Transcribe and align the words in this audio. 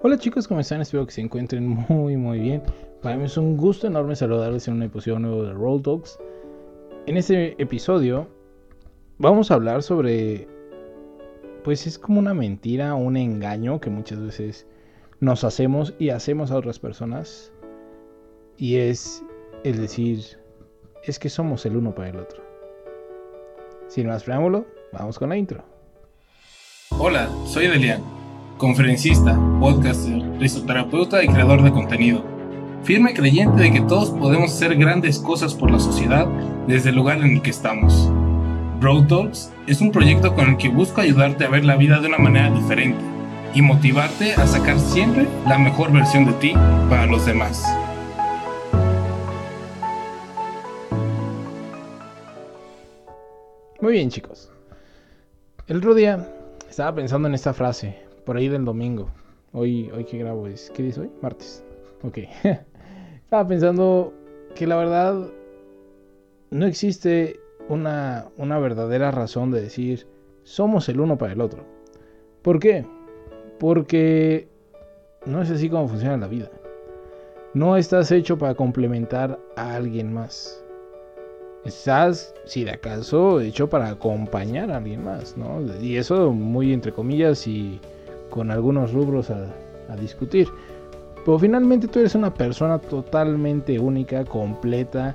Hola 0.00 0.16
chicos, 0.16 0.46
¿cómo 0.46 0.60
están? 0.60 0.80
Espero 0.80 1.04
que 1.06 1.12
se 1.12 1.20
encuentren 1.20 1.66
muy 1.88 2.16
muy 2.16 2.38
bien. 2.38 2.62
Para 3.02 3.16
mí 3.16 3.24
es 3.24 3.36
un 3.36 3.56
gusto 3.56 3.88
enorme 3.88 4.14
saludarles 4.14 4.68
en 4.68 4.74
un 4.74 4.84
episodio 4.84 5.18
nuevo 5.18 5.42
de 5.42 5.52
Roll 5.52 5.82
Talks. 5.82 6.20
En 7.06 7.16
este 7.16 7.60
episodio 7.60 8.28
vamos 9.18 9.50
a 9.50 9.54
hablar 9.54 9.82
sobre, 9.82 10.46
pues 11.64 11.88
es 11.88 11.98
como 11.98 12.20
una 12.20 12.32
mentira, 12.32 12.94
un 12.94 13.16
engaño 13.16 13.80
que 13.80 13.90
muchas 13.90 14.22
veces 14.22 14.68
nos 15.18 15.42
hacemos 15.42 15.92
y 15.98 16.10
hacemos 16.10 16.52
a 16.52 16.58
otras 16.58 16.78
personas. 16.78 17.52
Y 18.56 18.76
es 18.76 19.24
el 19.64 19.80
decir, 19.80 20.20
es 21.02 21.18
que 21.18 21.28
somos 21.28 21.66
el 21.66 21.76
uno 21.76 21.92
para 21.92 22.10
el 22.10 22.18
otro. 22.18 22.40
Sin 23.88 24.06
más 24.06 24.22
preámbulo, 24.22 24.64
vamos 24.92 25.18
con 25.18 25.30
la 25.30 25.36
intro. 25.36 25.64
Hola, 26.90 27.28
soy 27.46 27.66
Delian 27.66 28.17
conferencista, 28.58 29.38
podcaster, 29.60 30.20
risoterapeuta 30.38 31.22
y 31.22 31.28
creador 31.28 31.62
de 31.62 31.70
contenido. 31.70 32.24
Firme 32.82 33.14
creyente 33.14 33.62
de 33.62 33.72
que 33.72 33.80
todos 33.80 34.10
podemos 34.10 34.52
hacer 34.52 34.76
grandes 34.76 35.18
cosas 35.18 35.54
por 35.54 35.70
la 35.70 35.78
sociedad 35.78 36.26
desde 36.66 36.90
el 36.90 36.96
lugar 36.96 37.18
en 37.18 37.36
el 37.36 37.42
que 37.42 37.50
estamos. 37.50 38.10
Road 38.80 39.06
Talks 39.06 39.52
es 39.66 39.80
un 39.80 39.92
proyecto 39.92 40.34
con 40.34 40.50
el 40.50 40.56
que 40.56 40.68
busco 40.68 41.00
ayudarte 41.00 41.44
a 41.44 41.48
ver 41.48 41.64
la 41.64 41.76
vida 41.76 42.00
de 42.00 42.08
una 42.08 42.18
manera 42.18 42.50
diferente 42.50 43.00
y 43.54 43.62
motivarte 43.62 44.34
a 44.34 44.46
sacar 44.46 44.78
siempre 44.78 45.26
la 45.46 45.58
mejor 45.58 45.92
versión 45.92 46.26
de 46.26 46.32
ti 46.34 46.52
para 46.90 47.06
los 47.06 47.24
demás. 47.26 47.64
Muy 53.80 53.92
bien 53.92 54.10
chicos. 54.10 54.50
El 55.68 55.78
otro 55.78 55.94
día 55.94 56.28
estaba 56.68 56.94
pensando 56.94 57.28
en 57.28 57.34
esta 57.34 57.52
frase 57.52 58.07
por 58.28 58.36
ahí 58.36 58.48
del 58.48 58.66
domingo. 58.66 59.08
Hoy, 59.54 59.90
hoy 59.90 60.04
que 60.04 60.18
grabo 60.18 60.48
es, 60.48 60.70
¿qué 60.74 60.82
dice 60.82 61.00
hoy? 61.00 61.10
Martes. 61.22 61.64
Ok. 62.02 62.18
Estaba 63.24 63.48
pensando 63.48 64.12
que 64.54 64.66
la 64.66 64.76
verdad 64.76 65.30
no 66.50 66.66
existe 66.66 67.40
una, 67.70 68.26
una 68.36 68.58
verdadera 68.58 69.10
razón 69.12 69.50
de 69.50 69.62
decir 69.62 70.06
somos 70.42 70.90
el 70.90 71.00
uno 71.00 71.16
para 71.16 71.32
el 71.32 71.40
otro. 71.40 71.64
¿Por 72.42 72.60
qué? 72.60 72.84
Porque 73.58 74.46
no 75.24 75.40
es 75.40 75.50
así 75.50 75.70
como 75.70 75.88
funciona 75.88 76.18
la 76.18 76.28
vida. 76.28 76.50
No 77.54 77.78
estás 77.78 78.12
hecho 78.12 78.36
para 78.36 78.54
complementar 78.54 79.38
a 79.56 79.74
alguien 79.74 80.12
más. 80.12 80.62
Estás, 81.64 82.34
si 82.44 82.62
de 82.62 82.72
acaso, 82.72 83.40
hecho 83.40 83.70
para 83.70 83.88
acompañar 83.88 84.70
a 84.70 84.76
alguien 84.76 85.02
más, 85.02 85.34
¿no? 85.38 85.62
Y 85.80 85.96
eso 85.96 86.30
muy 86.30 86.74
entre 86.74 86.92
comillas 86.92 87.46
y 87.46 87.80
con 88.30 88.50
algunos 88.50 88.92
rubros 88.92 89.30
a, 89.30 89.46
discutir. 89.98 90.48
Pero 91.24 91.38
finalmente 91.38 91.88
tú 91.88 91.98
eres 91.98 92.14
una 92.14 92.32
persona 92.32 92.78
totalmente 92.78 93.78
única, 93.78 94.24
completa, 94.24 95.14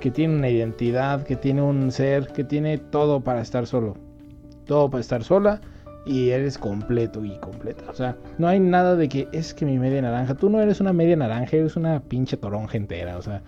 que 0.00 0.10
tiene 0.10 0.34
una 0.34 0.48
identidad, 0.48 1.22
que 1.22 1.36
tiene 1.36 1.62
un 1.62 1.92
ser, 1.92 2.26
que 2.28 2.42
tiene 2.42 2.78
todo 2.78 3.20
para 3.20 3.40
estar 3.40 3.66
solo. 3.66 3.94
Todo 4.64 4.90
para 4.90 5.00
estar 5.00 5.22
sola 5.22 5.60
y 6.06 6.30
eres 6.30 6.58
completo 6.58 7.24
y 7.24 7.36
completa. 7.38 7.84
O 7.88 7.94
sea, 7.94 8.16
no 8.38 8.48
hay 8.48 8.58
nada 8.58 8.96
de 8.96 9.08
que 9.08 9.28
es 9.32 9.54
que 9.54 9.64
mi 9.64 9.78
media 9.78 10.02
naranja, 10.02 10.34
tú 10.34 10.50
no 10.50 10.60
eres 10.60 10.80
una 10.80 10.92
media 10.92 11.16
naranja, 11.16 11.56
eres 11.56 11.76
una 11.76 12.00
pinche 12.00 12.36
toronja 12.36 12.76
entera. 12.76 13.16
O 13.16 13.22
sea, 13.22 13.42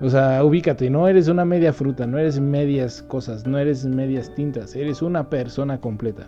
o 0.00 0.10
sea, 0.10 0.44
ubícate, 0.44 0.90
no 0.90 1.06
eres 1.06 1.28
una 1.28 1.44
media 1.44 1.72
fruta, 1.72 2.08
no 2.08 2.18
eres 2.18 2.40
medias 2.40 3.02
cosas, 3.02 3.46
no 3.46 3.56
eres 3.56 3.84
medias 3.84 4.34
tintas, 4.34 4.74
eres 4.74 5.00
una 5.00 5.30
persona 5.30 5.78
completa. 5.80 6.26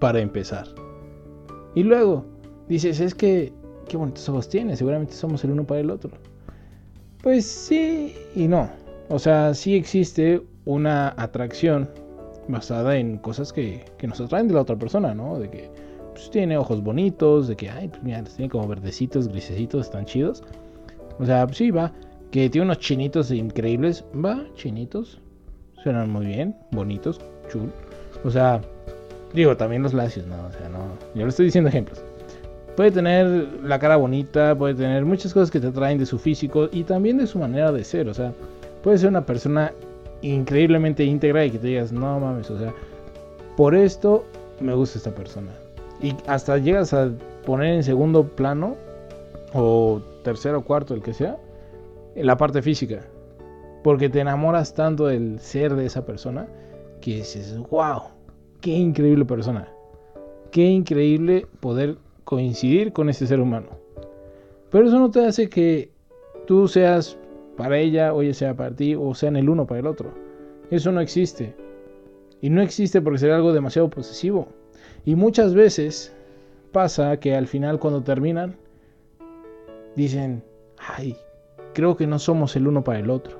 Para 0.00 0.18
empezar. 0.18 0.66
Y 1.74 1.82
luego 1.82 2.24
dices, 2.68 3.00
es 3.00 3.14
que, 3.14 3.52
qué 3.88 3.96
bonitos 3.96 4.28
ojos 4.28 4.48
tiene, 4.48 4.76
seguramente 4.76 5.14
somos 5.14 5.42
el 5.44 5.52
uno 5.52 5.64
para 5.64 5.80
el 5.80 5.90
otro. 5.90 6.10
Pues 7.22 7.46
sí 7.46 8.14
y 8.34 8.48
no. 8.48 8.68
O 9.08 9.18
sea, 9.18 9.54
sí 9.54 9.76
existe 9.76 10.42
una 10.64 11.14
atracción 11.16 11.88
basada 12.48 12.96
en 12.96 13.18
cosas 13.18 13.52
que, 13.52 13.84
que 13.98 14.06
nos 14.06 14.20
atraen 14.20 14.48
de 14.48 14.54
la 14.54 14.62
otra 14.62 14.76
persona, 14.76 15.14
¿no? 15.14 15.38
De 15.38 15.48
que 15.48 15.70
pues, 16.12 16.30
tiene 16.30 16.56
ojos 16.56 16.82
bonitos, 16.82 17.48
de 17.48 17.56
que, 17.56 17.70
ay, 17.70 17.88
pues 17.88 18.02
mira, 18.02 18.22
tiene 18.24 18.50
como 18.50 18.66
verdecitos, 18.68 19.28
grisecitos, 19.28 19.86
están 19.86 20.04
chidos. 20.04 20.42
O 21.18 21.26
sea, 21.26 21.46
pues 21.46 21.58
sí, 21.58 21.70
va. 21.70 21.92
Que 22.30 22.48
tiene 22.48 22.66
unos 22.66 22.78
chinitos 22.78 23.30
increíbles, 23.30 24.04
va, 24.14 24.44
chinitos. 24.54 25.20
Suenan 25.82 26.10
muy 26.10 26.26
bien, 26.26 26.56
bonitos, 26.70 27.20
chul. 27.50 27.72
O 28.24 28.30
sea, 28.30 28.60
Digo, 29.32 29.56
también 29.56 29.82
los 29.82 29.94
lacios, 29.94 30.26
no, 30.26 30.34
o 30.46 30.52
sea, 30.52 30.68
no. 30.68 30.78
Yo 31.14 31.22
le 31.22 31.28
estoy 31.28 31.46
diciendo 31.46 31.68
ejemplos. 31.68 32.02
Puede 32.76 32.90
tener 32.90 33.26
la 33.62 33.78
cara 33.78 33.96
bonita, 33.96 34.54
puede 34.54 34.74
tener 34.74 35.04
muchas 35.04 35.32
cosas 35.32 35.50
que 35.50 35.60
te 35.60 35.68
atraen 35.68 35.98
de 35.98 36.06
su 36.06 36.18
físico 36.18 36.68
y 36.72 36.84
también 36.84 37.18
de 37.18 37.26
su 37.26 37.38
manera 37.38 37.72
de 37.72 37.84
ser. 37.84 38.08
O 38.08 38.14
sea, 38.14 38.32
puede 38.82 38.98
ser 38.98 39.08
una 39.08 39.24
persona 39.24 39.72
increíblemente 40.22 41.04
íntegra 41.04 41.44
y 41.44 41.50
que 41.50 41.58
te 41.58 41.66
digas, 41.68 41.92
no 41.92 42.20
mames, 42.20 42.50
o 42.50 42.58
sea, 42.58 42.72
por 43.56 43.74
esto 43.74 44.24
me 44.60 44.74
gusta 44.74 44.98
esta 44.98 45.10
persona. 45.10 45.50
Y 46.00 46.14
hasta 46.26 46.58
llegas 46.58 46.92
a 46.94 47.10
poner 47.44 47.74
en 47.74 47.82
segundo 47.82 48.24
plano, 48.24 48.76
o 49.52 50.00
tercero 50.24 50.62
cuarto, 50.62 50.94
el 50.94 51.02
que 51.02 51.12
sea, 51.12 51.36
la 52.14 52.36
parte 52.36 52.62
física. 52.62 53.02
Porque 53.82 54.08
te 54.08 54.20
enamoras 54.20 54.74
tanto 54.74 55.06
del 55.06 55.40
ser 55.40 55.74
de 55.74 55.86
esa 55.86 56.06
persona 56.06 56.46
que 57.00 57.16
dices, 57.16 57.58
wow, 57.70 58.02
qué 58.62 58.70
increíble 58.70 59.26
persona. 59.26 59.68
Qué 60.50 60.64
increíble 60.64 61.46
poder 61.60 61.98
coincidir 62.24 62.92
con 62.92 63.10
este 63.10 63.26
ser 63.26 63.40
humano. 63.40 63.68
Pero 64.70 64.86
eso 64.86 64.98
no 64.98 65.10
te 65.10 65.26
hace 65.26 65.50
que 65.50 65.90
tú 66.46 66.68
seas 66.68 67.18
para 67.56 67.78
ella 67.78 68.14
o 68.14 68.22
ella 68.22 68.32
sea 68.32 68.54
para 68.54 68.74
ti 68.74 68.94
o 68.94 69.14
sean 69.14 69.36
el 69.36 69.50
uno 69.50 69.66
para 69.66 69.80
el 69.80 69.86
otro. 69.86 70.14
Eso 70.70 70.92
no 70.92 71.00
existe. 71.00 71.54
Y 72.40 72.48
no 72.48 72.62
existe 72.62 73.02
porque 73.02 73.18
sería 73.18 73.36
algo 73.36 73.52
demasiado 73.52 73.90
posesivo. 73.90 74.48
Y 75.04 75.16
muchas 75.16 75.54
veces 75.54 76.14
pasa 76.70 77.18
que 77.18 77.34
al 77.34 77.46
final 77.46 77.78
cuando 77.78 78.02
terminan 78.02 78.56
dicen, 79.96 80.42
ay, 80.78 81.16
creo 81.74 81.96
que 81.96 82.06
no 82.06 82.18
somos 82.18 82.56
el 82.56 82.66
uno 82.66 82.82
para 82.82 83.00
el 83.00 83.10
otro. 83.10 83.36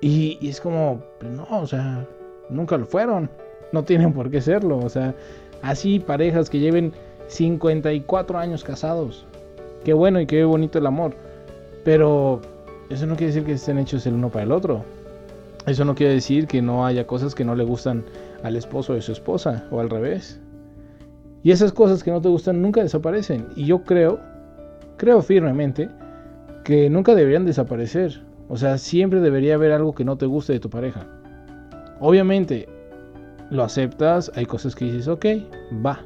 Y, 0.00 0.38
es 0.46 0.60
como, 0.60 1.02
pues 1.20 1.32
no, 1.32 1.46
o 1.50 1.66
sea, 1.66 2.06
nunca 2.50 2.76
lo 2.76 2.86
fueron 2.86 3.30
no 3.72 3.84
tienen 3.84 4.12
por 4.12 4.30
qué 4.30 4.40
serlo. 4.40 4.78
O 4.78 4.88
sea, 4.88 5.14
así 5.62 6.00
parejas 6.00 6.50
que 6.50 6.58
lleven 6.58 6.92
54 7.28 8.38
años 8.38 8.64
casados. 8.64 9.26
Qué 9.84 9.92
bueno 9.92 10.20
y 10.20 10.26
qué 10.26 10.44
bonito 10.44 10.78
el 10.78 10.86
amor. 10.86 11.14
Pero 11.84 12.40
eso 12.90 13.06
no 13.06 13.16
quiere 13.16 13.32
decir 13.32 13.44
que 13.44 13.52
estén 13.52 13.78
hechos 13.78 14.06
el 14.06 14.14
uno 14.14 14.30
para 14.30 14.44
el 14.44 14.52
otro. 14.52 14.84
Eso 15.66 15.84
no 15.84 15.94
quiere 15.94 16.14
decir 16.14 16.46
que 16.46 16.62
no 16.62 16.86
haya 16.86 17.06
cosas 17.06 17.34
que 17.34 17.44
no 17.44 17.54
le 17.54 17.64
gustan 17.64 18.04
al 18.42 18.56
esposo 18.56 18.94
de 18.94 19.02
su 19.02 19.12
esposa 19.12 19.66
o 19.70 19.80
al 19.80 19.90
revés. 19.90 20.40
Y 21.42 21.50
esas 21.50 21.72
cosas 21.72 22.02
que 22.02 22.10
no 22.10 22.20
te 22.20 22.28
gustan 22.28 22.62
nunca 22.62 22.82
desaparecen. 22.82 23.46
Y 23.56 23.66
yo 23.66 23.82
creo, 23.82 24.20
creo 24.96 25.22
firmemente, 25.22 25.88
que 26.64 26.90
nunca 26.90 27.14
deberían 27.14 27.46
desaparecer. 27.46 28.20
O 28.48 28.56
sea, 28.56 28.78
siempre 28.78 29.20
debería 29.20 29.54
haber 29.54 29.72
algo 29.72 29.94
que 29.94 30.04
no 30.04 30.16
te 30.16 30.26
guste 30.26 30.52
de 30.52 30.60
tu 30.60 30.70
pareja. 30.70 31.06
Obviamente, 32.00 32.68
lo 33.50 33.62
aceptas, 33.62 34.30
hay 34.34 34.46
cosas 34.46 34.74
que 34.74 34.86
dices, 34.86 35.08
ok, 35.08 35.26
va. 35.84 36.00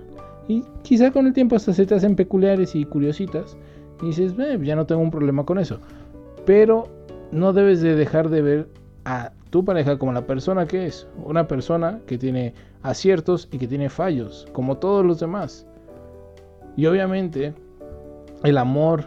Y 0.48 0.64
quizá 0.82 1.10
con 1.10 1.26
el 1.26 1.32
tiempo 1.32 1.56
hasta 1.56 1.72
se 1.72 1.86
te 1.86 1.94
hacen 1.94 2.16
peculiares 2.16 2.74
y 2.74 2.84
curiositas. 2.84 3.56
Y 4.02 4.06
dices, 4.06 4.34
eh, 4.38 4.58
ya 4.62 4.76
no 4.76 4.86
tengo 4.86 5.00
un 5.00 5.10
problema 5.10 5.44
con 5.44 5.58
eso. 5.58 5.78
Pero 6.44 6.88
no 7.30 7.52
debes 7.52 7.80
de 7.80 7.94
dejar 7.94 8.28
de 8.28 8.42
ver 8.42 8.68
a 9.04 9.32
tu 9.50 9.64
pareja 9.64 9.98
como 9.98 10.12
la 10.12 10.26
persona 10.26 10.66
que 10.66 10.86
es. 10.86 11.06
Una 11.24 11.46
persona 11.46 12.00
que 12.06 12.18
tiene 12.18 12.54
aciertos 12.82 13.48
y 13.52 13.58
que 13.58 13.68
tiene 13.68 13.88
fallos, 13.88 14.46
como 14.52 14.78
todos 14.78 15.04
los 15.04 15.20
demás. 15.20 15.66
Y 16.76 16.86
obviamente 16.86 17.54
el 18.42 18.58
amor, 18.58 19.04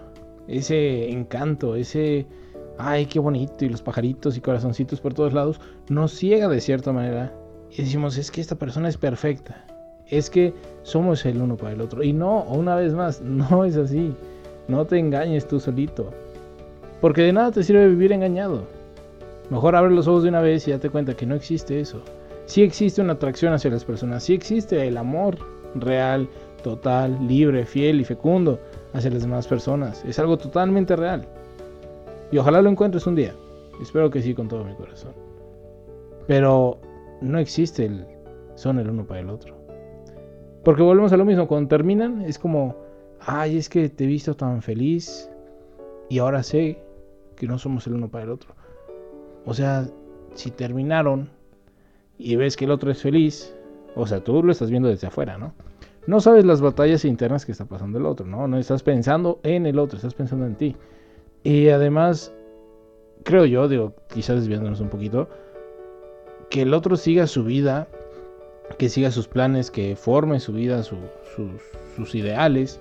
ese 0.47 1.09
encanto, 1.09 1.75
ese, 1.75 2.27
ay, 2.77 3.05
qué 3.05 3.19
bonito, 3.19 3.65
y 3.65 3.69
los 3.69 3.81
pajaritos 3.81 4.37
y 4.37 4.41
corazoncitos 4.41 5.01
por 5.01 5.13
todos 5.13 5.33
lados, 5.33 5.59
nos 5.89 6.13
ciega 6.13 6.47
de 6.47 6.61
cierta 6.61 6.91
manera 6.91 7.33
y 7.75 7.81
decimos, 7.81 8.17
es 8.17 8.29
que 8.29 8.39
esta 8.39 8.55
persona 8.55 8.87
es 8.87 8.97
perfecta, 8.97 9.65
es 10.07 10.29
que 10.29 10.53
somos 10.83 11.25
el 11.25 11.41
uno 11.41 11.57
para 11.57 11.73
el 11.73 11.81
otro. 11.81 12.03
Y 12.03 12.13
no, 12.13 12.43
una 12.43 12.75
vez 12.75 12.93
más, 12.93 13.21
no 13.23 13.65
es 13.65 13.77
así. 13.77 14.13
No 14.67 14.85
te 14.85 14.99
engañes 14.99 15.47
tú 15.47 15.59
solito. 15.59 16.09
Porque 17.01 17.23
de 17.23 17.33
nada 17.33 17.51
te 17.51 17.63
sirve 17.63 17.87
vivir 17.87 18.11
engañado. 18.13 18.63
Mejor 19.49 19.75
abre 19.75 19.93
los 19.93 20.07
ojos 20.07 20.23
de 20.23 20.29
una 20.29 20.41
vez 20.41 20.67
y 20.67 20.71
date 20.71 20.89
cuenta 20.89 21.15
que 21.15 21.25
no 21.25 21.35
existe 21.35 21.79
eso. 21.79 22.01
Sí 22.45 22.61
existe 22.61 23.01
una 23.01 23.13
atracción 23.13 23.53
hacia 23.53 23.71
las 23.71 23.85
personas, 23.85 24.23
sí 24.23 24.33
existe 24.33 24.87
el 24.87 24.97
amor 24.97 25.37
real, 25.75 26.29
total, 26.61 27.27
libre, 27.27 27.65
fiel 27.65 27.99
y 28.01 28.05
fecundo 28.05 28.59
hacia 28.93 29.11
las 29.11 29.23
demás 29.23 29.47
personas. 29.47 30.03
Es 30.05 30.19
algo 30.19 30.37
totalmente 30.37 30.95
real. 30.95 31.25
Y 32.31 32.37
ojalá 32.37 32.61
lo 32.61 32.69
encuentres 32.69 33.07
un 33.07 33.15
día. 33.15 33.33
Espero 33.81 34.09
que 34.09 34.21
sí 34.21 34.33
con 34.33 34.47
todo 34.47 34.63
mi 34.63 34.73
corazón. 34.75 35.13
Pero 36.27 36.79
no 37.21 37.39
existe 37.39 37.85
el 37.85 38.05
son 38.55 38.79
el 38.79 38.89
uno 38.89 39.05
para 39.05 39.21
el 39.21 39.29
otro. 39.29 39.55
Porque 40.63 40.81
volvemos 40.81 41.11
a 41.11 41.17
lo 41.17 41.25
mismo, 41.25 41.47
cuando 41.47 41.67
terminan 41.67 42.21
es 42.21 42.39
como, 42.39 42.75
ay, 43.19 43.57
es 43.57 43.69
que 43.69 43.89
te 43.89 44.05
he 44.05 44.07
visto 44.07 44.35
tan 44.35 44.61
feliz 44.61 45.29
y 46.09 46.19
ahora 46.19 46.43
sé 46.43 46.79
que 47.35 47.47
no 47.47 47.57
somos 47.57 47.85
el 47.87 47.93
uno 47.93 48.09
para 48.09 48.25
el 48.25 48.29
otro. 48.29 48.55
O 49.45 49.53
sea, 49.53 49.87
si 50.35 50.51
terminaron 50.51 51.29
y 52.17 52.35
ves 52.35 52.55
que 52.55 52.65
el 52.65 52.71
otro 52.71 52.91
es 52.91 53.01
feliz, 53.01 53.53
o 53.95 54.07
sea, 54.07 54.23
tú 54.23 54.41
lo 54.43 54.51
estás 54.51 54.69
viendo 54.69 54.89
desde 54.89 55.07
afuera, 55.07 55.37
¿no? 55.37 55.53
No 56.05 56.19
sabes 56.19 56.45
las 56.45 56.61
batallas 56.61 57.05
internas 57.05 57.45
que 57.45 57.51
está 57.53 57.65
pasando 57.65 57.97
el 57.97 58.05
otro, 58.05 58.25
¿no? 58.25 58.47
No 58.47 58.57
estás 58.57 58.83
pensando 58.83 59.39
en 59.43 59.65
el 59.65 59.79
otro, 59.79 59.97
estás 59.97 60.13
pensando 60.13 60.45
en 60.45 60.55
ti. 60.55 60.75
Y 61.43 61.69
además, 61.69 62.33
creo 63.23 63.45
yo, 63.45 63.67
digo, 63.67 63.93
quizás 64.09 64.37
desviándonos 64.37 64.81
un 64.81 64.89
poquito, 64.89 65.29
que 66.53 66.61
el 66.61 66.75
otro 66.75 66.97
siga 66.97 67.25
su 67.25 67.43
vida, 67.43 67.87
que 68.77 68.87
siga 68.87 69.09
sus 69.09 69.27
planes, 69.27 69.71
que 69.71 69.95
forme 69.95 70.39
su 70.39 70.53
vida, 70.53 70.83
sus, 70.83 72.13
ideales, 72.13 72.79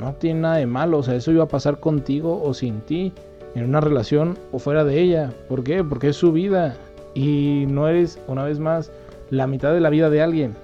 no 0.00 0.14
tiene 0.14 0.40
nada 0.40 0.56
de 0.56 0.64
malo. 0.64 0.96
O 0.96 1.02
sea, 1.02 1.14
eso 1.14 1.30
iba 1.30 1.44
a 1.44 1.48
pasar 1.48 1.78
contigo 1.78 2.42
o 2.42 2.54
sin 2.54 2.80
ti, 2.80 3.12
en 3.54 3.64
una 3.64 3.82
relación 3.82 4.38
o 4.50 4.58
fuera 4.58 4.82
de 4.82 4.98
ella. 4.98 5.30
¿Por 5.46 5.62
qué? 5.62 5.84
Porque 5.84 6.08
es 6.08 6.16
su 6.16 6.32
vida. 6.32 6.74
Y 7.12 7.66
no 7.68 7.86
eres, 7.86 8.18
una 8.28 8.44
vez 8.44 8.58
más, 8.58 8.90
la 9.28 9.46
mitad 9.46 9.74
de 9.74 9.80
la 9.80 9.90
vida 9.90 10.08
de 10.08 10.22
alguien. 10.22 10.54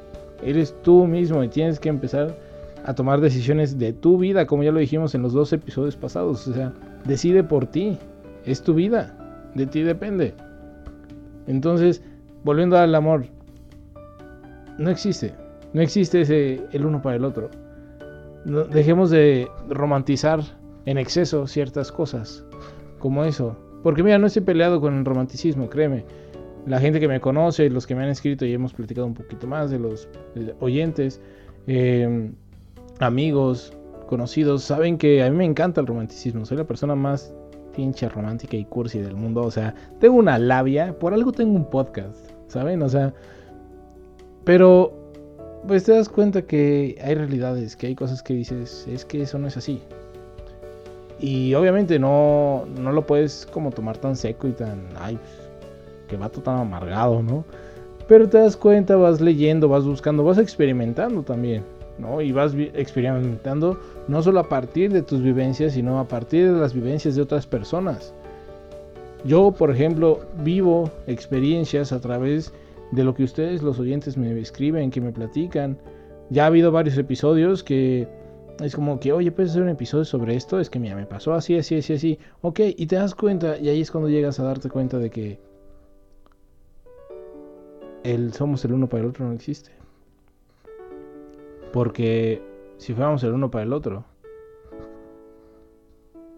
Eres 0.42 0.74
tú 0.82 1.06
mismo 1.06 1.44
y 1.44 1.48
tienes 1.48 1.78
que 1.78 1.90
empezar 1.90 2.34
a 2.86 2.94
tomar 2.94 3.20
decisiones 3.20 3.78
de 3.78 3.92
tu 3.92 4.16
vida, 4.16 4.46
como 4.46 4.62
ya 4.62 4.72
lo 4.72 4.80
dijimos 4.80 5.14
en 5.14 5.20
los 5.20 5.34
dos 5.34 5.52
episodios 5.52 5.96
pasados. 5.96 6.48
O 6.48 6.54
sea, 6.54 6.72
decide 7.04 7.44
por 7.44 7.66
ti. 7.66 7.98
Es 8.46 8.62
tu 8.62 8.72
vida. 8.72 9.14
De 9.54 9.66
ti 9.66 9.82
depende. 9.82 10.32
Entonces, 11.46 12.00
volviendo 12.44 12.78
al 12.78 12.94
amor, 12.94 13.26
no 14.78 14.90
existe. 14.90 15.34
No 15.72 15.80
existe 15.80 16.22
ese 16.22 16.66
el 16.72 16.84
uno 16.84 17.00
para 17.00 17.16
el 17.16 17.24
otro. 17.24 17.50
dejemos 18.70 19.10
de 19.10 19.48
romantizar 19.68 20.40
en 20.84 20.98
exceso 20.98 21.46
ciertas 21.46 21.92
cosas, 21.92 22.44
como 22.98 23.24
eso. 23.24 23.56
Porque 23.82 24.02
mira, 24.02 24.18
no 24.18 24.26
estoy 24.26 24.42
peleado 24.42 24.80
con 24.80 24.98
el 24.98 25.04
romanticismo, 25.04 25.68
créeme 25.68 26.04
la 26.66 26.78
gente 26.78 27.00
que 27.00 27.08
me 27.08 27.20
conoce, 27.20 27.68
los 27.70 27.86
que 27.86 27.94
me 27.94 28.04
han 28.04 28.08
escrito 28.08 28.44
y 28.44 28.52
hemos 28.52 28.72
platicado 28.72 29.06
un 29.06 29.14
poquito 29.14 29.46
más 29.46 29.70
de 29.70 29.78
los 29.78 30.08
oyentes, 30.60 31.20
eh, 31.66 32.30
amigos, 33.00 33.72
conocidos, 34.06 34.62
saben 34.62 34.98
que 34.98 35.22
a 35.22 35.30
mí 35.30 35.36
me 35.36 35.44
encanta 35.44 35.80
el 35.80 35.86
romanticismo. 35.86 36.44
Soy 36.44 36.58
la 36.58 36.64
persona 36.64 36.94
más 36.94 37.34
pinche 37.74 38.08
romántica 38.08 38.56
y 38.56 38.64
cursi 38.64 38.98
del 39.00 39.16
mundo. 39.16 39.42
O 39.42 39.50
sea, 39.50 39.74
tengo 39.98 40.16
una 40.16 40.38
labia, 40.38 40.98
por 40.98 41.14
algo 41.14 41.32
tengo 41.32 41.52
un 41.52 41.68
podcast, 41.68 42.31
¿saben? 42.52 42.82
O 42.82 42.88
sea, 42.88 43.12
pero 44.44 44.92
pues 45.66 45.84
te 45.84 45.92
das 45.92 46.08
cuenta 46.08 46.42
que 46.42 46.98
hay 47.02 47.14
realidades, 47.14 47.76
que 47.76 47.86
hay 47.88 47.94
cosas 47.94 48.22
que 48.22 48.34
dices, 48.34 48.86
es 48.88 49.04
que 49.04 49.22
eso 49.22 49.38
no 49.38 49.46
es 49.48 49.56
así. 49.56 49.80
Y 51.18 51.54
obviamente 51.54 51.98
no, 51.98 52.64
no 52.80 52.92
lo 52.92 53.06
puedes 53.06 53.46
como 53.52 53.70
tomar 53.70 53.96
tan 53.96 54.16
seco 54.16 54.48
y 54.48 54.52
tan, 54.52 54.80
ay, 54.98 55.18
que 56.08 56.16
vato 56.16 56.40
tan 56.40 56.58
amargado, 56.58 57.22
¿no? 57.22 57.44
Pero 58.08 58.28
te 58.28 58.38
das 58.38 58.56
cuenta, 58.56 58.96
vas 58.96 59.20
leyendo, 59.20 59.68
vas 59.68 59.84
buscando, 59.84 60.24
vas 60.24 60.38
experimentando 60.38 61.22
también, 61.22 61.62
¿no? 61.98 62.20
Y 62.20 62.32
vas 62.32 62.54
experimentando 62.74 63.78
no 64.08 64.20
solo 64.20 64.40
a 64.40 64.48
partir 64.48 64.92
de 64.92 65.02
tus 65.02 65.22
vivencias, 65.22 65.74
sino 65.74 66.00
a 66.00 66.08
partir 66.08 66.52
de 66.52 66.60
las 66.60 66.74
vivencias 66.74 67.14
de 67.14 67.22
otras 67.22 67.46
personas. 67.46 68.12
Yo, 69.24 69.52
por 69.52 69.70
ejemplo, 69.70 70.20
vivo 70.42 70.90
experiencias 71.06 71.92
a 71.92 72.00
través 72.00 72.52
de 72.90 73.04
lo 73.04 73.14
que 73.14 73.24
ustedes, 73.24 73.62
los 73.62 73.78
oyentes, 73.78 74.16
me 74.16 74.38
escriben, 74.38 74.90
que 74.90 75.00
me 75.00 75.12
platican. 75.12 75.78
Ya 76.30 76.44
ha 76.44 76.46
habido 76.46 76.72
varios 76.72 76.98
episodios 76.98 77.62
que 77.62 78.08
es 78.60 78.74
como 78.74 79.00
que, 79.00 79.12
oye, 79.12 79.30
puedes 79.32 79.52
hacer 79.52 79.62
un 79.62 79.68
episodio 79.68 80.04
sobre 80.04 80.34
esto. 80.34 80.58
Es 80.58 80.70
que 80.70 80.78
mira, 80.78 80.96
me 80.96 81.06
pasó 81.06 81.34
así, 81.34 81.56
así, 81.56 81.76
así, 81.76 81.94
así. 81.94 82.18
Ok, 82.40 82.60
y 82.76 82.86
te 82.86 82.96
das 82.96 83.14
cuenta, 83.14 83.58
y 83.58 83.68
ahí 83.68 83.80
es 83.80 83.90
cuando 83.90 84.10
llegas 84.10 84.40
a 84.40 84.44
darte 84.44 84.68
cuenta 84.68 84.98
de 84.98 85.10
que 85.10 85.38
el 88.02 88.32
somos 88.32 88.64
el 88.64 88.72
uno 88.72 88.88
para 88.88 89.04
el 89.04 89.08
otro 89.08 89.26
no 89.26 89.32
existe. 89.32 89.70
Porque 91.72 92.42
si 92.76 92.92
fuéramos 92.92 93.22
el 93.22 93.32
uno 93.32 93.50
para 93.50 93.64
el 93.64 93.72
otro, 93.72 94.04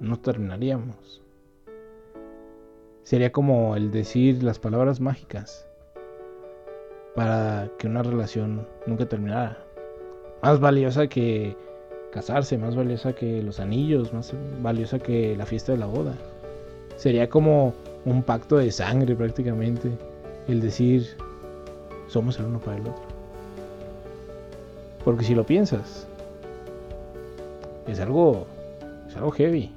no 0.01 0.19
terminaríamos. 0.19 1.24
Sería 3.05 3.31
como 3.33 3.77
el 3.77 3.91
decir 3.91 4.43
las 4.43 4.59
palabras 4.59 4.99
mágicas 4.99 5.67
para 7.15 7.69
que 7.79 7.87
una 7.87 8.03
relación 8.03 8.67
nunca 8.87 9.07
terminara. 9.07 9.59
Más 10.43 10.59
valiosa 10.59 11.07
que 11.07 11.55
casarse, 12.13 12.57
más 12.57 12.75
valiosa 12.75 13.13
que 13.13 13.43
los 13.43 13.61
anillos, 13.61 14.13
más 14.15 14.33
valiosa 14.63 14.99
que 14.99 15.37
la 15.37 15.45
fiesta 15.45 15.73
de 15.73 15.79
la 15.79 15.87
boda. 15.87 16.15
Sería 16.97 17.29
como 17.29 17.75
un 18.07 18.23
pacto 18.23 18.57
de 18.57 18.73
sangre 18.73 19.15
prácticamente. 19.15 19.91
El 20.49 20.63
decir, 20.63 21.07
somos 22.09 22.39
el 22.39 22.47
uno 22.47 22.59
para 22.59 22.79
el 22.79 22.83
otro. 22.83 23.05
Porque 25.05 25.25
si 25.25 25.35
lo 25.35 25.45
piensas, 25.45 26.07
es 27.87 28.01
algo, 28.01 28.47
es 29.07 29.17
algo 29.17 29.31
heavy. 29.31 29.73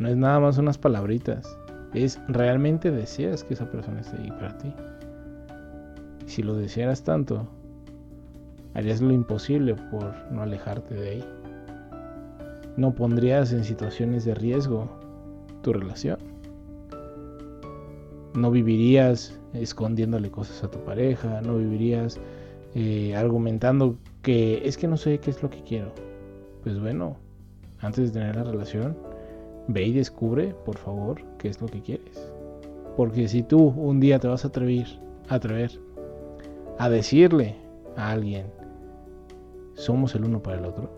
No 0.00 0.08
es 0.08 0.16
nada 0.16 0.40
más 0.40 0.58
unas 0.58 0.76
palabritas. 0.76 1.59
Es 1.94 2.20
realmente 2.28 2.90
deseas 2.90 3.42
que 3.42 3.54
esa 3.54 3.70
persona 3.70 4.00
esté 4.00 4.16
ahí 4.16 4.30
para 4.30 4.56
ti. 4.58 4.72
Si 6.26 6.42
lo 6.42 6.54
desearas 6.54 7.02
tanto, 7.02 7.48
harías 8.74 9.00
lo 9.00 9.12
imposible 9.12 9.74
por 9.90 10.14
no 10.30 10.42
alejarte 10.42 10.94
de 10.94 11.10
ahí. 11.10 11.24
No 12.76 12.94
pondrías 12.94 13.52
en 13.52 13.64
situaciones 13.64 14.24
de 14.24 14.34
riesgo 14.34 14.88
tu 15.62 15.72
relación. 15.72 16.18
No 18.34 18.50
vivirías 18.52 19.36
escondiéndole 19.52 20.30
cosas 20.30 20.62
a 20.62 20.70
tu 20.70 20.78
pareja, 20.84 21.40
no 21.40 21.56
vivirías 21.56 22.20
eh, 22.76 23.16
argumentando 23.16 23.96
que 24.22 24.62
es 24.64 24.76
que 24.76 24.86
no 24.86 24.96
sé 24.96 25.18
qué 25.18 25.30
es 25.30 25.42
lo 25.42 25.50
que 25.50 25.62
quiero. 25.62 25.92
Pues 26.62 26.78
bueno, 26.78 27.16
antes 27.80 28.12
de 28.12 28.20
tener 28.20 28.36
la 28.36 28.44
relación, 28.44 28.96
ve 29.68 29.84
y 29.84 29.92
descubre, 29.92 30.54
por 30.64 30.78
favor, 30.78 31.22
qué 31.38 31.48
es 31.48 31.60
lo 31.60 31.68
que 31.68 31.80
quieres. 31.80 32.30
Porque 32.96 33.28
si 33.28 33.42
tú 33.42 33.68
un 33.76 34.00
día 34.00 34.18
te 34.18 34.28
vas 34.28 34.44
a 34.44 34.48
atrever, 34.48 34.86
atrever 35.28 35.70
a 36.78 36.88
decirle 36.88 37.56
a 37.96 38.10
alguien, 38.10 38.46
somos 39.74 40.14
el 40.14 40.24
uno 40.24 40.42
para 40.42 40.58
el 40.58 40.64
otro, 40.64 40.90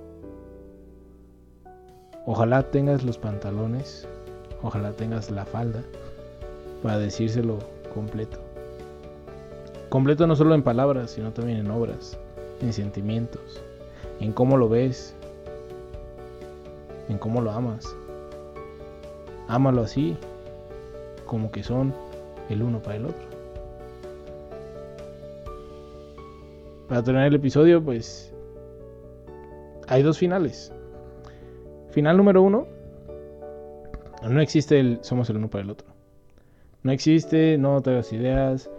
ojalá 2.26 2.62
tengas 2.70 3.04
los 3.04 3.18
pantalones, 3.18 4.08
ojalá 4.62 4.92
tengas 4.92 5.30
la 5.30 5.44
falda 5.44 5.82
para 6.82 6.98
decírselo 6.98 7.58
completo. 7.94 8.38
Completo 9.88 10.26
no 10.26 10.34
solo 10.36 10.54
en 10.54 10.62
palabras, 10.62 11.10
sino 11.10 11.32
también 11.32 11.58
en 11.58 11.70
obras, 11.70 12.18
en 12.62 12.72
sentimientos, 12.72 13.62
en 14.20 14.32
cómo 14.32 14.56
lo 14.56 14.68
ves, 14.68 15.14
en 17.08 17.18
cómo 17.18 17.42
lo 17.42 17.50
amas. 17.50 17.94
Ámalo 19.52 19.82
así, 19.82 20.16
como 21.26 21.50
que 21.50 21.62
son 21.62 21.92
el 22.48 22.62
uno 22.62 22.80
para 22.80 22.96
el 22.96 23.04
otro. 23.04 23.26
Para 26.88 27.02
terminar 27.02 27.26
el 27.26 27.34
episodio, 27.34 27.84
pues 27.84 28.32
hay 29.88 30.02
dos 30.02 30.16
finales. 30.16 30.72
Final 31.90 32.16
número 32.16 32.40
uno, 32.40 32.66
no 34.26 34.40
existe 34.40 34.80
el 34.80 35.00
somos 35.02 35.28
el 35.28 35.36
uno 35.36 35.50
para 35.50 35.64
el 35.64 35.70
otro. 35.70 35.86
No 36.82 36.90
existe, 36.90 37.58
no 37.58 37.82
das 37.82 38.10
ideas, 38.14 38.70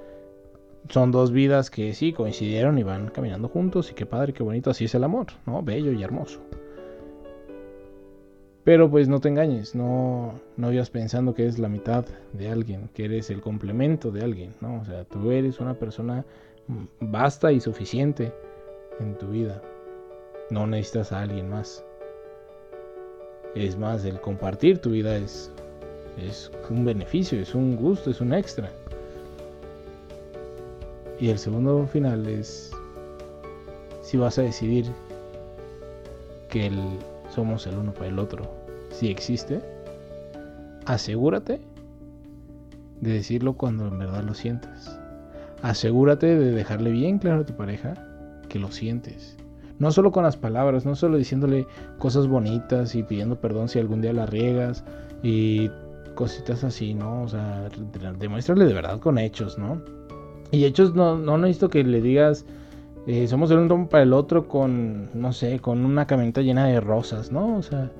son 0.90 1.12
dos 1.12 1.32
vidas 1.32 1.70
que 1.70 1.94
sí 1.94 2.14
coincidieron 2.14 2.80
y 2.80 2.84
van 2.84 3.10
caminando 3.10 3.48
juntos 3.48 3.92
y 3.92 3.94
qué 3.94 4.08
padre, 4.08 4.34
qué 4.34 4.42
bonito, 4.42 4.72
así 4.72 4.86
es 4.86 4.96
el 4.96 5.04
amor, 5.04 5.28
¿no? 5.46 5.62
Bello 5.62 5.92
y 5.92 6.02
hermoso. 6.02 6.42
Pero 8.64 8.90
pues 8.90 9.10
no 9.10 9.20
te 9.20 9.28
engañes, 9.28 9.76
no, 9.76 10.40
no 10.56 10.68
vayas 10.68 10.90
pensando 10.90 11.34
que 11.34 11.44
eres 11.44 11.60
la 11.60 11.68
mitad 11.68 12.06
de 12.32 12.50
alguien, 12.50 12.90
que 12.94 13.06
eres 13.06 13.30
el 13.30 13.42
complemento 13.42 14.10
de 14.10 14.24
alguien, 14.24 14.54
¿no? 14.62 14.80
O 14.80 14.86
sea, 14.86 15.04
tú 15.04 15.32
eres 15.32 15.60
una 15.60 15.74
persona 15.74 16.24
basta 17.02 17.52
y 17.52 17.60
suficiente 17.60 18.32
en 19.02 19.18
tu 19.18 19.28
vida. 19.28 19.62
No 20.50 20.66
necesitas 20.66 21.12
a 21.12 21.22
alguien 21.22 21.50
más. 21.50 21.84
Es 23.54 23.78
más, 23.78 24.06
el 24.06 24.20
compartir 24.22 24.80
tu 24.80 24.92
vida 24.92 25.18
es, 25.18 25.52
es 26.18 26.50
un 26.70 26.86
beneficio, 26.86 27.40
es 27.40 27.54
un 27.54 27.76
gusto, 27.76 28.12
es 28.12 28.22
un 28.22 28.34
extra. 28.34 28.72
Y 31.20 31.30
el 31.30 31.38
segundo 31.38 31.86
final 31.88 32.28
es 32.28 32.72
si 34.02 34.18
vas 34.18 34.38
a 34.38 34.44
decidir 34.44 34.86
que 36.50 36.68
el, 36.68 36.80
somos 37.34 37.68
el 37.68 37.78
uno 37.78 37.94
para 37.94 38.08
el 38.08 38.20
otro, 38.20 38.50
si 38.92 39.10
existe, 39.10 39.60
asegúrate 40.86 41.60
de 43.02 43.14
decirlo 43.14 43.54
cuando 43.54 43.88
en 43.88 43.98
verdad 43.98 44.24
lo 44.24 44.34
sientas. 44.34 45.00
Asegúrate 45.62 46.38
de 46.38 46.52
dejarle 46.52 46.92
bien 46.92 47.20
claro 47.20 47.42
a 47.42 47.46
tu 47.46 47.54
pareja 47.54 47.96
que 48.50 48.60
lo 48.60 48.72
sientes. 48.72 49.38
No 49.80 49.92
solo 49.92 50.12
con 50.12 50.24
las 50.24 50.38
palabras, 50.38 50.86
no 50.86 50.96
solo 50.96 51.18
diciéndole 51.18 51.66
cosas 51.98 52.28
bonitas 52.28 52.96
y 52.96 53.04
pidiendo 53.04 53.40
perdón 53.40 53.68
si 53.68 53.80
algún 53.80 54.02
día 54.02 54.14
la 54.14 54.26
riegas 54.26 54.84
y 55.24 55.70
cositas 56.16 56.64
así, 56.64 56.94
¿no? 56.94 57.24
O 57.24 57.28
sea, 57.28 57.70
demuéstrale 58.20 58.66
de 58.66 58.74
verdad 58.74 59.00
con 59.00 59.18
hechos, 59.18 59.58
¿no? 59.58 59.82
Y 60.52 60.66
hechos 60.66 60.94
no, 60.94 61.18
no 61.18 61.38
necesito 61.38 61.70
que 61.70 61.84
le 61.84 62.02
digas, 62.02 62.46
eh, 63.06 63.28
somos 63.28 63.52
el 63.52 63.60
uno 63.60 63.90
para 63.90 64.04
el 64.04 64.14
otro 64.14 64.48
con, 64.48 65.10
no 65.14 65.34
sé, 65.34 65.60
con 65.60 65.86
una 65.86 66.08
camioneta 66.08 66.42
llena 66.42 66.68
de 66.68 66.80
rosas, 66.80 67.32
¿no? 67.32 67.58
O 67.58 67.62
sea, 67.62 67.92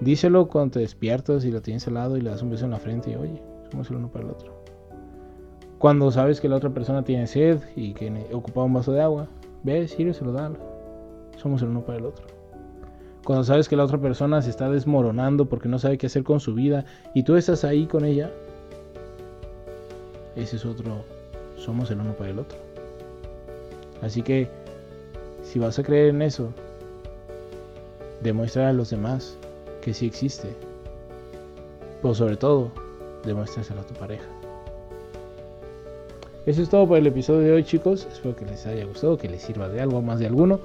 díselo 0.00 0.48
cuando 0.48 0.72
te 0.72 0.80
despiertas 0.80 1.44
y 1.44 1.52
lo 1.52 1.62
tienes 1.62 1.86
al 1.86 1.94
lado 1.94 2.16
y 2.16 2.20
le 2.20 2.30
das 2.30 2.42
un 2.42 2.50
beso 2.50 2.64
en 2.64 2.72
la 2.72 2.78
frente 2.78 3.12
y 3.12 3.14
oye, 3.14 3.42
somos 3.70 3.90
el 3.90 3.96
uno 3.96 4.08
para 4.08 4.24
el 4.24 4.30
otro. 4.32 4.60
Cuando 5.78 6.10
sabes 6.10 6.40
que 6.40 6.48
la 6.48 6.56
otra 6.56 6.70
persona 6.70 7.04
tiene 7.04 7.26
sed 7.26 7.60
y 7.76 7.94
que 7.94 8.26
ocupa 8.32 8.62
un 8.62 8.74
vaso 8.74 8.92
de 8.92 9.00
agua, 9.00 9.28
ve, 9.62 9.88
lo 10.20 10.32
da 10.32 10.52
somos 11.36 11.62
el 11.62 11.68
uno 11.68 11.82
para 11.82 11.98
el 11.98 12.04
otro. 12.04 12.26
Cuando 13.24 13.44
sabes 13.44 13.68
que 13.68 13.76
la 13.76 13.84
otra 13.84 13.98
persona 13.98 14.42
se 14.42 14.50
está 14.50 14.68
desmoronando 14.68 15.48
porque 15.48 15.68
no 15.68 15.78
sabe 15.78 15.96
qué 15.96 16.06
hacer 16.06 16.24
con 16.24 16.40
su 16.40 16.54
vida 16.54 16.84
y 17.14 17.22
tú 17.22 17.36
estás 17.36 17.64
ahí 17.64 17.86
con 17.86 18.04
ella, 18.04 18.30
ese 20.36 20.56
es 20.56 20.66
otro, 20.66 21.04
somos 21.56 21.90
el 21.90 22.00
uno 22.00 22.14
para 22.14 22.30
el 22.30 22.40
otro. 22.40 22.69
Así 24.02 24.22
que, 24.22 24.48
si 25.42 25.58
vas 25.58 25.78
a 25.78 25.82
creer 25.82 26.10
en 26.10 26.22
eso, 26.22 26.52
demuestra 28.22 28.68
a 28.68 28.72
los 28.72 28.90
demás 28.90 29.36
que 29.82 29.94
sí 29.94 30.06
existe. 30.06 30.48
Pero 32.02 32.14
sobre 32.14 32.36
todo, 32.36 32.70
demuéstraselo 33.24 33.80
a 33.80 33.86
tu 33.86 33.94
pareja. 33.94 34.26
Eso 36.46 36.62
es 36.62 36.70
todo 36.70 36.88
por 36.88 36.98
el 36.98 37.06
episodio 37.06 37.40
de 37.40 37.52
hoy, 37.52 37.64
chicos. 37.64 38.08
Espero 38.10 38.34
que 38.34 38.46
les 38.46 38.66
haya 38.66 38.84
gustado, 38.86 39.18
que 39.18 39.28
les 39.28 39.42
sirva 39.42 39.68
de 39.68 39.80
algo 39.80 40.00
más 40.00 40.18
de 40.18 40.26
alguno. 40.26 40.60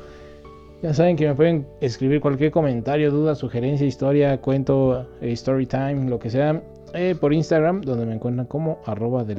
Ya 0.82 0.94
saben 0.94 1.16
que 1.16 1.28
me 1.28 1.36
pueden 1.36 1.68
escribir 1.82 2.22
cualquier 2.22 2.52
comentario, 2.52 3.12
duda, 3.12 3.36
sugerencia, 3.36 3.86
historia, 3.86 4.40
cuento, 4.40 5.06
eh, 5.22 5.32
story 5.32 5.66
time, 5.66 6.10
lo 6.10 6.20
que 6.20 6.30
sea, 6.30 6.62
eh, 6.94 7.16
por 7.20 7.34
Instagram, 7.34 7.82
donde 7.82 8.06
me 8.06 8.16
encuentran 8.16 8.48
como 8.48 8.80
arroba 8.86 9.24
de. 9.24 9.36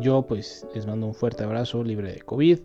Yo 0.00 0.22
pues 0.22 0.66
les 0.74 0.86
mando 0.86 1.06
un 1.06 1.14
fuerte 1.14 1.44
abrazo 1.44 1.84
libre 1.84 2.12
de 2.12 2.20
COVID. 2.20 2.60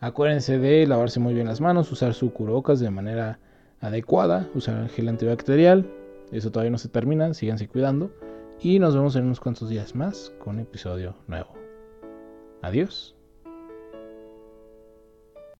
Acuérdense 0.00 0.58
de 0.58 0.86
lavarse 0.86 1.20
muy 1.20 1.34
bien 1.34 1.46
las 1.46 1.60
manos, 1.60 1.92
usar 1.92 2.14
su 2.14 2.32
curocas 2.32 2.80
de 2.80 2.90
manera 2.90 3.38
adecuada, 3.80 4.48
usar 4.54 4.88
gel 4.88 5.08
antibacterial. 5.08 5.86
Eso 6.32 6.50
todavía 6.50 6.70
no 6.70 6.78
se 6.78 6.88
termina, 6.88 7.34
síganse 7.34 7.68
cuidando. 7.68 8.10
Y 8.60 8.78
nos 8.78 8.94
vemos 8.94 9.16
en 9.16 9.24
unos 9.24 9.40
cuantos 9.40 9.68
días 9.68 9.94
más 9.94 10.32
con 10.38 10.56
un 10.56 10.60
episodio 10.60 11.14
nuevo. 11.26 11.54
Adiós. 12.62 13.19